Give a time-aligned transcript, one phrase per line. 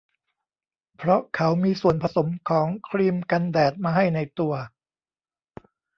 [0.97, 4.53] เพราะเขามีส่วนผสมของครีมกันแดดมาให้ในตัว